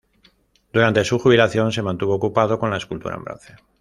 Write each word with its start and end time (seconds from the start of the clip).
Durante 0.73 1.03
su 1.05 1.19
jubilación 1.19 1.71
se 1.71 1.83
mantuvo 1.83 2.15
ocupado 2.15 2.57
con 2.57 2.71
la 2.71 2.77
escultura 2.77 3.17
en 3.17 3.23
bronce. 3.23 3.53